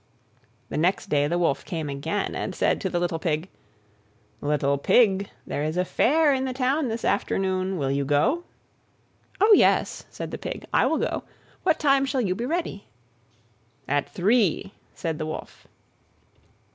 [0.69, 3.49] The next day the Wolf came again, and said to the little Pig,
[4.41, 8.43] "Little Pig, there is a Fair in the Town this afternoon: will you go?"
[9.39, 11.23] "Oh, yes," said the Pig, I will go;
[11.61, 12.87] what time shall you be ready?"
[13.87, 15.67] "At three," said the Wolf.